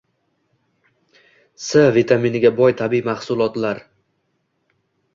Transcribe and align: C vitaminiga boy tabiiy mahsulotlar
C 1.67 1.85
vitaminiga 1.99 2.53
boy 2.63 2.75
tabiiy 2.83 3.07
mahsulotlar 3.13 3.87